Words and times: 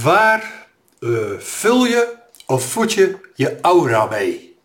Waar 0.00 0.66
uh, 1.00 1.38
vul 1.38 1.84
je 1.84 2.16
of 2.46 2.64
voed 2.64 2.92
je 2.92 3.18
je 3.34 3.58
aura 3.60 4.06
mee? 4.06 4.56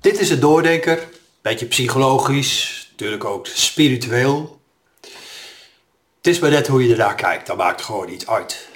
Dit 0.00 0.20
is 0.20 0.30
een 0.30 0.40
doordenker, 0.40 1.08
beetje 1.42 1.66
psychologisch, 1.66 2.86
natuurlijk 2.90 3.24
ook 3.24 3.46
spiritueel. 3.46 4.60
Het 6.16 6.26
is 6.26 6.38
maar 6.38 6.50
net 6.50 6.66
hoe 6.66 6.86
je 6.86 6.92
ernaar 6.92 7.14
kijkt, 7.14 7.46
dat 7.46 7.56
maakt 7.56 7.82
gewoon 7.82 8.08
niet 8.08 8.26
uit. 8.26 8.68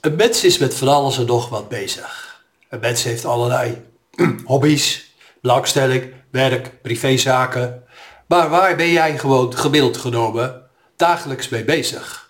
Een 0.00 0.16
mens 0.16 0.44
is 0.44 0.58
met 0.58 0.74
van 0.74 0.88
alles 0.88 1.18
en 1.18 1.26
nog 1.26 1.48
wat 1.48 1.68
bezig. 1.68 2.42
Een 2.68 2.80
mens 2.80 3.02
heeft 3.02 3.24
allerlei 3.24 3.84
hobby's, 4.44 5.14
belangstelling, 5.40 6.12
werk, 6.30 6.82
privézaken. 6.82 7.84
Maar 8.26 8.48
waar 8.48 8.76
ben 8.76 8.90
jij 8.90 9.18
gewoon 9.18 9.56
gemiddeld 9.56 9.96
genomen 9.96 10.70
dagelijks 10.96 11.48
mee 11.48 11.64
bezig? 11.64 12.25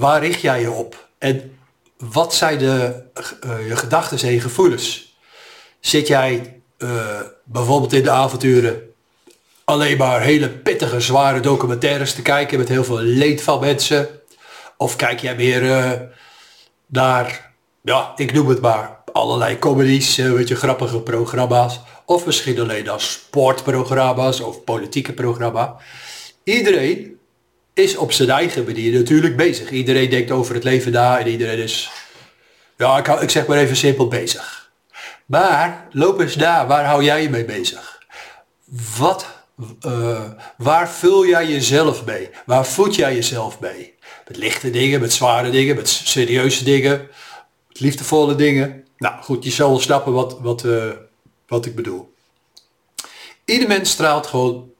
Waar 0.00 0.20
richt 0.20 0.40
jij 0.40 0.60
je 0.60 0.70
op? 0.70 1.08
En 1.18 1.58
wat 1.98 2.34
zijn 2.34 2.58
de, 2.58 3.02
uh, 3.46 3.68
je 3.68 3.76
gedachten 3.76 4.28
en 4.28 4.40
gevoelens? 4.40 5.16
Zit 5.80 6.06
jij 6.06 6.60
uh, 6.78 7.20
bijvoorbeeld 7.44 7.92
in 7.92 8.02
de 8.02 8.10
avonturen 8.10 8.82
alleen 9.64 9.96
maar 9.96 10.20
hele 10.20 10.48
pittige, 10.48 11.00
zware 11.00 11.40
documentaires 11.40 12.14
te 12.14 12.22
kijken 12.22 12.58
met 12.58 12.68
heel 12.68 12.84
veel 12.84 12.98
leed 12.98 13.42
van 13.42 13.60
mensen? 13.60 14.08
Of 14.76 14.96
kijk 14.96 15.20
jij 15.20 15.36
meer 15.36 15.62
uh, 15.62 15.92
naar, 16.86 17.52
ja, 17.82 18.12
ik 18.16 18.32
noem 18.32 18.48
het 18.48 18.60
maar, 18.60 19.02
allerlei 19.12 19.58
comedies, 19.58 20.16
weet 20.16 20.48
je, 20.48 20.56
grappige 20.56 21.00
programma's. 21.00 21.80
Of 22.04 22.26
misschien 22.26 22.60
alleen 22.60 22.84
naar 22.84 23.00
sportprogramma's 23.00 24.40
of 24.40 24.64
politieke 24.64 25.12
programma. 25.12 25.76
Iedereen 26.44 27.19
is 27.80 27.96
op 27.96 28.12
zijn 28.12 28.30
eigen 28.30 28.64
manier 28.64 28.92
natuurlijk 28.92 29.36
bezig. 29.36 29.70
Iedereen 29.70 30.10
denkt 30.10 30.30
over 30.30 30.54
het 30.54 30.64
leven 30.64 30.92
na 30.92 31.18
en 31.18 31.26
iedereen 31.26 31.58
is, 31.58 31.90
ja, 32.76 32.98
ik, 32.98 33.06
ik 33.06 33.30
zeg 33.30 33.46
maar 33.46 33.58
even 33.58 33.76
simpel 33.76 34.08
bezig. 34.08 34.70
Maar 35.26 35.88
loop 35.90 36.20
eens 36.20 36.34
daar, 36.34 36.66
waar 36.66 36.84
hou 36.84 37.04
jij 37.04 37.22
je 37.22 37.30
mee 37.30 37.44
bezig? 37.44 38.02
Wat, 38.98 39.26
uh, 39.86 40.30
waar 40.56 40.90
vul 40.90 41.26
jij 41.26 41.46
jezelf 41.46 42.04
mee? 42.04 42.30
Waar 42.46 42.66
voed 42.66 42.94
jij 42.94 43.14
jezelf 43.14 43.60
mee? 43.60 43.94
Met 44.28 44.36
lichte 44.36 44.70
dingen, 44.70 45.00
met 45.00 45.12
zware 45.12 45.50
dingen, 45.50 45.76
met 45.76 45.88
serieuze 45.88 46.64
dingen, 46.64 47.08
met 47.68 47.80
liefdevolle 47.80 48.34
dingen. 48.34 48.84
Nou 48.96 49.22
goed, 49.22 49.44
je 49.44 49.50
zal 49.50 49.78
snappen 49.78 50.12
wat, 50.12 50.40
wat, 50.40 50.64
uh, 50.64 50.90
wat 51.46 51.66
ik 51.66 51.74
bedoel. 51.74 52.14
Ieder 53.44 53.68
mens 53.68 53.90
straalt 53.90 54.26
gewoon 54.26 54.70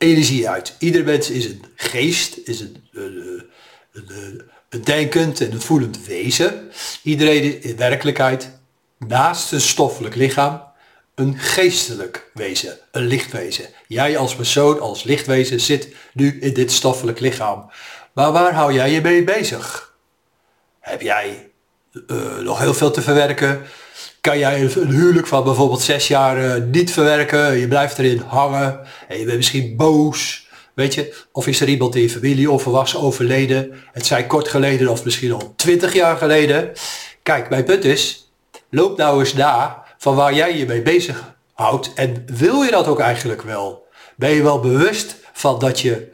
energie 0.00 0.48
uit. 0.48 0.74
Ieder 0.78 1.04
mens 1.04 1.30
is 1.30 1.44
een 1.44 1.64
geest, 1.76 2.38
is 2.44 2.60
een, 2.60 2.88
een, 2.92 3.42
een, 3.92 4.42
een 4.68 4.84
denkend 4.84 5.40
en 5.40 5.52
een 5.52 5.60
voelend 5.60 6.06
wezen. 6.06 6.70
Iedereen 7.02 7.62
in 7.62 7.76
werkelijkheid 7.76 8.58
naast 8.98 9.52
een 9.52 9.60
stoffelijk 9.60 10.14
lichaam 10.14 10.68
een 11.20 11.38
geestelijk 11.38 12.30
wezen, 12.34 12.78
een 12.90 13.06
lichtwezen. 13.06 13.66
Jij 13.86 14.18
als 14.18 14.34
persoon, 14.34 14.80
als 14.80 15.02
lichtwezen 15.02 15.60
zit 15.60 15.94
nu 16.12 16.40
in 16.40 16.54
dit 16.54 16.72
stoffelijk 16.72 17.20
lichaam. 17.20 17.70
Maar 18.12 18.32
waar 18.32 18.54
hou 18.54 18.72
jij 18.72 18.90
je 18.90 19.00
mee 19.00 19.24
bezig? 19.24 19.94
Heb 20.80 21.00
jij 21.00 21.49
nog 22.42 22.58
heel 22.58 22.74
veel 22.74 22.90
te 22.90 23.02
verwerken? 23.02 23.62
kan 24.20 24.38
jij 24.38 24.62
een 24.62 24.90
huwelijk 24.90 25.26
van 25.26 25.44
bijvoorbeeld 25.44 25.80
zes 25.80 26.08
jaar 26.08 26.44
uh, 26.44 26.64
niet 26.70 26.92
verwerken. 26.92 27.58
Je 27.58 27.68
blijft 27.68 27.98
erin 27.98 28.22
hangen. 28.26 28.80
En 29.08 29.18
je 29.18 29.24
bent 29.24 29.36
misschien 29.36 29.76
boos. 29.76 30.48
Weet 30.74 30.94
je, 30.94 31.14
of 31.32 31.46
is 31.46 31.60
er 31.60 31.68
iemand 31.68 31.94
in 31.94 32.02
je 32.02 32.10
familie 32.10 32.50
onverwachts 32.50 32.96
overleden. 32.96 33.72
Het 33.92 34.06
zijn 34.06 34.26
kort 34.26 34.48
geleden 34.48 34.88
of 34.88 35.04
misschien 35.04 35.32
al 35.32 35.52
twintig 35.56 35.92
jaar 35.92 36.16
geleden. 36.16 36.72
Kijk, 37.22 37.48
mijn 37.48 37.64
punt 37.64 37.84
is, 37.84 38.32
loop 38.70 38.96
nou 38.96 39.20
eens 39.20 39.34
na 39.34 39.84
van 39.98 40.14
waar 40.14 40.34
jij 40.34 40.56
je 40.56 40.66
mee 40.66 40.82
bezig 40.82 41.34
houdt. 41.52 41.92
En 41.94 42.24
wil 42.26 42.62
je 42.62 42.70
dat 42.70 42.86
ook 42.86 43.00
eigenlijk 43.00 43.42
wel? 43.42 43.86
Ben 44.16 44.30
je 44.30 44.42
wel 44.42 44.60
bewust 44.60 45.16
van 45.32 45.58
dat 45.58 45.80
je, 45.80 46.08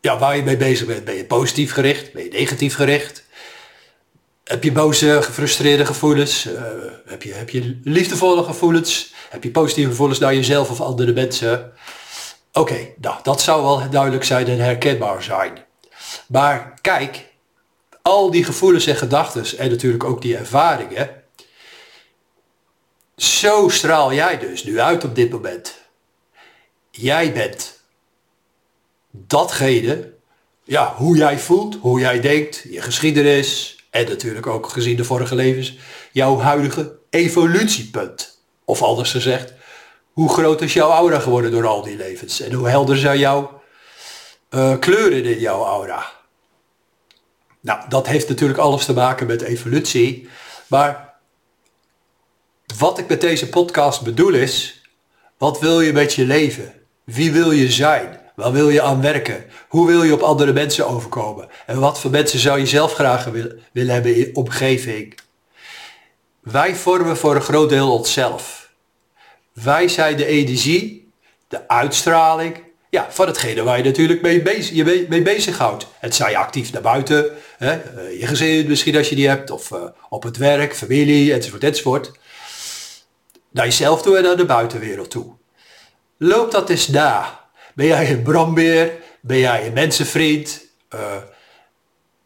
ja, 0.00 0.18
waar 0.18 0.36
je 0.36 0.42
mee 0.42 0.56
bezig 0.56 0.86
bent? 0.86 1.04
Ben 1.04 1.16
je 1.16 1.24
positief 1.24 1.72
gericht? 1.72 2.12
Ben 2.12 2.24
je 2.24 2.30
negatief 2.30 2.74
gericht? 2.74 3.21
Heb 4.52 4.64
je 4.64 4.72
boze, 4.72 5.22
gefrustreerde 5.22 5.86
gevoelens? 5.86 6.46
Uh, 6.46 6.60
heb, 7.06 7.22
je, 7.22 7.32
heb 7.32 7.50
je 7.50 7.80
liefdevolle 7.84 8.44
gevoelens? 8.44 9.12
Heb 9.30 9.44
je 9.44 9.50
positieve 9.50 9.90
gevoelens 9.90 10.18
naar 10.18 10.34
jezelf 10.34 10.70
of 10.70 10.80
andere 10.80 11.12
mensen? 11.12 11.72
Oké, 12.52 12.88
nou, 13.00 13.16
dat 13.22 13.40
zou 13.40 13.62
wel 13.62 13.90
duidelijk 13.90 14.24
zijn 14.24 14.46
en 14.46 14.58
herkenbaar 14.58 15.22
zijn. 15.22 15.64
Maar 16.26 16.78
kijk, 16.80 17.26
al 18.02 18.30
die 18.30 18.44
gevoelens 18.44 18.86
en 18.86 18.96
gedachten 18.96 19.58
en 19.58 19.70
natuurlijk 19.70 20.04
ook 20.04 20.22
die 20.22 20.36
ervaringen, 20.36 21.10
zo 23.16 23.68
straal 23.68 24.12
jij 24.12 24.38
dus 24.38 24.64
nu 24.64 24.80
uit 24.80 25.04
op 25.04 25.14
dit 25.14 25.30
moment. 25.30 25.74
Jij 26.90 27.32
bent 27.32 27.80
datgene, 29.10 30.12
ja, 30.64 30.94
hoe 30.96 31.16
jij 31.16 31.38
voelt, 31.38 31.76
hoe 31.80 32.00
jij 32.00 32.20
denkt, 32.20 32.64
je 32.70 32.80
geschiedenis, 32.80 33.76
en 33.92 34.08
natuurlijk 34.08 34.46
ook 34.46 34.68
gezien 34.68 34.96
de 34.96 35.04
vorige 35.04 35.34
levens, 35.34 35.76
jouw 36.12 36.38
huidige 36.38 36.98
evolutiepunt. 37.10 38.42
Of 38.64 38.82
anders 38.82 39.10
gezegd, 39.10 39.52
hoe 40.12 40.28
groot 40.28 40.60
is 40.60 40.72
jouw 40.72 40.90
aura 40.90 41.18
geworden 41.18 41.50
door 41.50 41.66
al 41.66 41.82
die 41.82 41.96
levens? 41.96 42.40
En 42.40 42.52
hoe 42.52 42.68
helder 42.68 42.96
zijn 42.96 43.18
jouw 43.18 43.62
uh, 44.50 44.78
kleuren 44.78 45.24
in 45.24 45.38
jouw 45.38 45.64
aura? 45.64 46.10
Nou, 47.60 47.88
dat 47.88 48.06
heeft 48.06 48.28
natuurlijk 48.28 48.58
alles 48.58 48.84
te 48.84 48.92
maken 48.92 49.26
met 49.26 49.42
evolutie. 49.42 50.28
Maar 50.66 51.14
wat 52.78 52.98
ik 52.98 53.08
met 53.08 53.20
deze 53.20 53.48
podcast 53.48 54.02
bedoel 54.02 54.34
is, 54.34 54.82
wat 55.38 55.60
wil 55.60 55.80
je 55.80 55.92
met 55.92 56.14
je 56.14 56.24
leven? 56.24 56.74
Wie 57.04 57.32
wil 57.32 57.50
je 57.50 57.70
zijn? 57.70 58.20
Waar 58.34 58.52
wil 58.52 58.68
je 58.68 58.82
aan 58.82 59.00
werken? 59.00 59.44
Hoe 59.68 59.86
wil 59.86 60.02
je 60.02 60.12
op 60.12 60.20
andere 60.20 60.52
mensen 60.52 60.88
overkomen? 60.88 61.48
En 61.66 61.80
wat 61.80 62.00
voor 62.00 62.10
mensen 62.10 62.38
zou 62.38 62.58
je 62.58 62.66
zelf 62.66 62.94
graag 62.94 63.24
willen 63.72 63.94
hebben 63.94 64.16
in 64.16 64.36
omgeving? 64.36 65.18
Wij 66.40 66.74
vormen 66.74 67.16
voor 67.16 67.34
een 67.34 67.42
groot 67.42 67.68
deel 67.68 67.92
onszelf. 67.92 68.70
Wij 69.52 69.88
zijn 69.88 70.16
de 70.16 70.26
energie, 70.26 71.12
de 71.48 71.68
uitstraling, 71.68 72.62
ja, 72.90 73.06
van 73.10 73.26
hetgene 73.26 73.62
waar 73.62 73.76
je 73.78 73.84
natuurlijk 73.84 74.22
mee 74.22 74.42
bezig, 74.42 74.76
je 74.76 75.06
mee 75.08 75.22
bezighoudt. 75.22 75.86
Het 75.98 76.14
zij 76.14 76.36
actief 76.36 76.72
naar 76.72 76.82
buiten, 76.82 77.30
hè, 77.58 77.72
eh, 77.72 78.20
je 78.20 78.26
gezin 78.26 78.68
misschien 78.68 78.96
als 78.96 79.08
je 79.08 79.14
die 79.14 79.28
hebt, 79.28 79.50
of 79.50 79.70
uh, 79.70 79.84
op 80.08 80.22
het 80.22 80.36
werk, 80.36 80.76
familie, 80.76 81.32
enzovoort, 81.32 81.64
enzovoort. 81.64 82.10
Naar 83.50 83.64
jezelf 83.64 84.02
toe 84.02 84.16
en 84.16 84.22
naar 84.22 84.36
de 84.36 84.44
buitenwereld 84.44 85.10
toe. 85.10 85.32
Loop 86.16 86.50
dat 86.50 86.70
eens 86.70 86.88
na. 86.88 87.40
Ben 87.74 87.86
jij 87.86 88.10
een 88.10 88.22
brandbeer? 88.22 88.92
Ben 89.20 89.38
jij 89.38 89.66
een 89.66 89.72
mensenvriend? 89.72 90.60
Uh, 90.94 91.00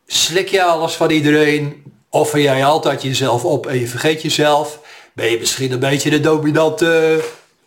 slik 0.06 0.48
je 0.48 0.62
alles 0.62 0.94
van 0.94 1.10
iedereen? 1.10 1.84
Offer 2.10 2.40
jij 2.40 2.64
altijd 2.64 3.02
jezelf 3.02 3.44
op 3.44 3.66
en 3.66 3.78
je 3.78 3.86
vergeet 3.86 4.22
jezelf? 4.22 4.80
Ben 5.12 5.30
je 5.30 5.38
misschien 5.38 5.72
een 5.72 5.78
beetje 5.78 6.10
de 6.10 6.20
dominante 6.20 7.20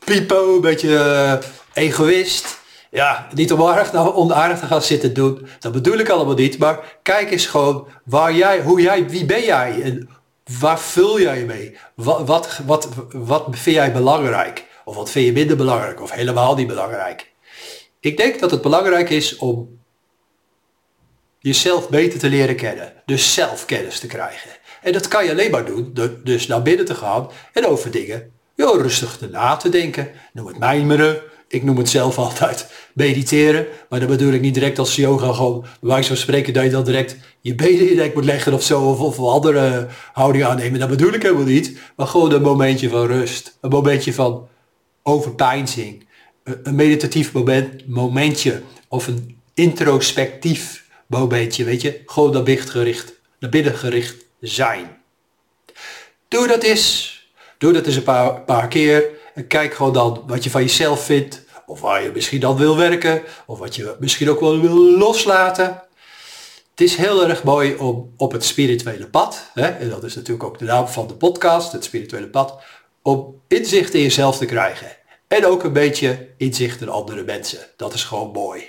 pipo, 0.06 0.56
een 0.56 0.62
beetje 0.62 0.90
uh, 0.90 1.34
egoïst? 1.74 2.58
Ja, 2.92 3.28
niet 3.34 3.52
om 3.52 3.60
nou 3.60 4.14
onaardig 4.14 4.60
te 4.60 4.66
gaan 4.66 4.82
zitten 4.82 5.14
doen. 5.14 5.48
Dat 5.60 5.72
bedoel 5.72 5.98
ik 5.98 6.10
allemaal 6.10 6.36
niet. 6.36 6.58
Maar 6.58 6.98
kijk 7.04 7.32
eens 7.32 7.46
gewoon 7.46 7.88
waar 8.04 8.34
jij, 8.34 8.62
hoe 8.62 8.82
jij, 8.82 9.10
wie 9.10 9.26
ben 9.26 9.44
jij? 9.44 9.82
En 9.82 10.10
waar 10.60 10.80
vul 10.80 11.20
jij 11.20 11.40
je 11.40 11.46
mee? 11.46 11.78
Wat, 11.96 12.28
wat, 12.28 12.60
wat, 12.66 12.90
wat 13.12 13.46
vind 13.52 13.76
jij 13.76 13.92
belangrijk? 13.92 14.66
Of 14.86 14.96
wat 14.96 15.10
vind 15.10 15.26
je 15.26 15.32
minder 15.32 15.58
belangrijk? 15.58 16.02
Of 16.02 16.12
helemaal 16.12 16.56
niet 16.56 16.68
belangrijk? 16.68 17.29
Ik 18.00 18.18
denk 18.18 18.40
dat 18.40 18.52
het 18.52 18.62
belangrijk 18.62 19.10
is 19.10 19.38
om 19.38 19.80
jezelf 21.40 21.90
beter 21.90 22.20
te 22.20 22.30
leren 22.30 22.56
kennen. 22.56 22.94
Dus 23.06 23.34
zelfkennis 23.34 24.00
te 24.00 24.08
krijgen. 24.08 24.50
En 24.82 24.94
dat 24.94 25.08
kan 25.08 25.26
je 25.26 25.32
alleen 25.32 25.52
maar 25.52 25.66
doen 25.66 25.90
door 25.94 26.20
dus 26.24 26.48
naar 26.48 26.62
binnen 26.62 26.86
te 26.86 26.96
gaan 26.96 27.30
en 27.54 27.66
over 27.66 27.92
dingen 27.92 28.32
heel 28.56 28.82
rustig 28.82 29.30
na 29.32 29.56
te 29.56 29.70
denken. 29.70 30.12
Noem 30.34 30.48
het 30.48 30.60
mijmeren. 30.60 31.22
Ik 31.48 31.64
noem 31.64 31.78
het 31.78 31.90
zelf 31.90 32.18
altijd 32.28 32.72
mediteren. 32.94 33.68
Maar 33.90 34.00
dan 34.00 34.10
bedoel 34.10 34.34
ik 34.34 34.42
niet 34.42 34.54
direct 34.54 34.80
als 34.80 34.96
yoga 34.96 35.34
gewoon 35.34 35.66
bij 35.82 36.04
van 36.04 36.18
spreken 36.18 36.54
dat 36.54 36.64
je 36.64 36.70
dan 36.70 36.84
direct 36.84 37.18
je 37.42 37.56
benen 37.56 37.90
in 37.90 37.96
nek 37.96 38.14
moet 38.14 38.26
leggen 38.26 38.54
of 38.54 38.64
zo. 38.64 38.82
Of, 38.82 39.00
of 39.00 39.20
andere 39.20 39.88
houding 40.14 40.44
aannemen. 40.44 40.80
Dat 40.80 40.90
bedoel 40.90 41.14
ik 41.14 41.22
helemaal 41.22 41.44
niet. 41.44 41.80
Maar 41.96 42.08
gewoon 42.08 42.32
een 42.32 42.42
momentje 42.42 42.90
van 42.90 43.06
rust. 43.06 43.58
Een 43.62 43.70
momentje 43.70 44.14
van 44.14 44.48
overpeinzing 45.04 46.08
een 46.64 46.76
meditatief 46.76 47.32
moment, 47.32 47.88
momentje 47.88 48.62
of 48.88 49.08
een 49.08 49.38
introspectief 49.54 50.88
momentje, 51.06 51.64
weet 51.64 51.82
je, 51.82 52.02
gewoon 52.06 52.32
naar 52.32 52.44
binnen 52.44 52.68
gericht, 52.68 53.14
naar 53.40 53.50
binnen 53.50 53.74
gericht 53.74 54.16
zijn. 54.42 54.98
Doe 56.28 56.48
dat 56.48 56.64
eens, 56.64 57.18
doe 57.58 57.74
dat 57.74 57.86
eens 57.86 57.96
een 57.96 58.04
paar, 58.04 58.42
paar 58.42 58.68
keer 58.68 59.04
en 59.34 59.48
kijk 59.48 59.74
gewoon 59.74 59.94
dan 59.94 60.24
wat 60.28 60.44
je 60.44 60.50
van 60.50 60.62
jezelf 60.62 61.06
vindt, 61.06 61.46
of 61.66 61.82
waar 61.82 62.04
je 62.04 62.12
misschien 62.14 62.40
dan 62.40 62.58
wil 62.58 62.78
werken, 62.78 63.22
of 63.46 63.60
wat 63.60 63.76
je 63.76 63.96
misschien 64.00 64.30
ook 64.30 64.40
wel 64.40 64.62
wil 64.62 64.98
loslaten. 64.98 65.84
Het 66.70 66.82
is 66.82 66.96
heel 66.96 67.28
erg 67.28 67.44
mooi 67.44 67.76
om 67.76 68.14
op 68.18 68.32
het 68.32 68.46
spirituele 68.46 69.08
pad, 69.08 69.50
hè, 69.54 69.68
en 69.68 69.90
dat 69.90 70.04
is 70.04 70.16
natuurlijk 70.16 70.44
ook 70.44 70.60
de 70.60 70.66
naam 70.66 70.88
van 70.88 71.08
de 71.08 71.14
podcast, 71.14 71.72
het 71.72 71.84
spirituele 71.84 72.30
pad, 72.30 72.62
om 73.02 73.42
inzicht 73.48 73.94
in 73.94 74.02
jezelf 74.02 74.38
te 74.38 74.46
krijgen. 74.46 74.99
En 75.30 75.46
ook 75.46 75.64
een 75.64 75.74
beetje 75.74 76.28
inzicht 76.38 76.82
in 76.82 76.90
andere 76.90 77.24
mensen. 77.24 77.60
Dat 77.78 77.94
is 77.94 78.04
gewoon 78.04 78.32
mooi. 78.32 78.64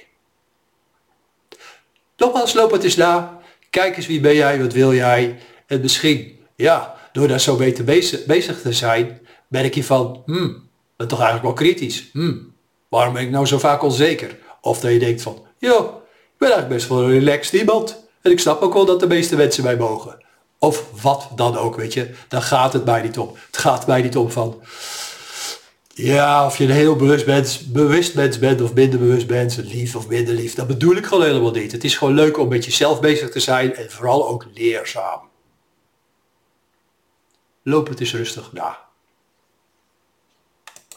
Nogmaals, 2.17 2.53
loop 2.53 2.71
het 2.71 2.85
eens 2.85 2.97
na. 2.97 3.41
Kijk 3.71 3.97
eens 3.97 4.07
wie 4.07 4.21
ben 4.21 4.35
jij, 4.35 4.63
wat 4.63 4.73
wil 4.73 4.95
jij. 4.95 5.39
En 5.67 5.81
misschien, 5.81 6.39
ja, 6.57 6.97
door 7.13 7.29
daar 7.29 7.41
zo 7.41 7.73
te 7.73 7.83
bezig, 7.85 8.25
bezig 8.25 8.61
te 8.61 8.73
zijn, 8.73 9.21
merk 9.49 9.75
je 9.75 9.85
van, 9.85 10.23
hmm, 10.27 10.69
ben 10.97 11.09
toch 11.09 11.21
eigenlijk 11.21 11.57
wel 11.57 11.67
kritisch. 11.67 12.11
Hmm, 12.13 12.55
waarom 12.89 13.13
ben 13.13 13.23
ik 13.23 13.31
nou 13.31 13.47
zo 13.47 13.59
vaak 13.59 13.83
onzeker? 13.83 14.39
Of 14.61 14.81
dat 14.81 14.93
je 14.93 14.99
denkt 14.99 15.23
van, 15.23 15.47
joh, 15.59 15.95
ik 16.07 16.39
ben 16.39 16.51
eigenlijk 16.51 16.69
best 16.69 16.89
wel 16.89 17.03
een 17.03 17.11
relaxed 17.11 17.61
iemand. 17.61 18.05
En 18.23 18.31
ik 18.31 18.41
snap 18.41 18.63
ook 18.63 18.75
wel 18.75 18.85
dat 18.85 19.01
de 19.01 19.07
meeste 19.07 19.37
mensen 19.37 19.65
mij 19.65 19.77
mogen. 19.77 20.25
Of 20.59 21.03
wat 21.03 21.29
dan 21.37 21.57
ook, 21.57 21.77
weet 21.77 21.95
je. 21.95 22.11
Daar 22.29 22.43
gaat 22.43 22.73
het 22.73 22.85
mij 22.85 23.03
niet 23.03 23.19
om. 23.19 23.33
Het 23.47 23.59
gaat 23.59 23.87
mij 23.87 24.03
niet 24.03 24.17
om 24.17 24.31
van... 24.31 24.63
Ja, 25.95 26.47
of 26.47 26.59
je 26.59 26.65
een 26.65 26.71
heel 26.71 26.97
bewust 26.97 27.27
bent, 27.27 27.63
bewust 27.73 28.15
mens 28.15 28.39
bent 28.39 28.61
of 28.61 28.75
minder 28.75 28.99
bewust 28.99 29.27
bent, 29.27 29.57
lief 29.57 29.97
of 29.97 30.09
minder 30.09 30.35
lief. 30.35 30.55
Dat 30.55 30.67
bedoel 30.67 30.97
ik 30.97 31.07
gewoon 31.07 31.25
helemaal 31.25 31.51
niet. 31.51 31.73
Het 31.73 31.85
is 31.85 31.97
gewoon 31.97 32.15
leuk 32.15 32.39
om 32.39 32.49
met 32.49 32.65
jezelf 32.65 33.01
bezig 33.01 33.31
te 33.31 33.41
zijn 33.41 33.75
en 33.75 33.91
vooral 33.91 34.29
ook 34.29 34.47
leerzaam. 34.55 35.29
Loop 37.63 37.89
het 37.89 38.01
eens 38.01 38.15
rustig 38.15 38.53
na. 38.53 38.90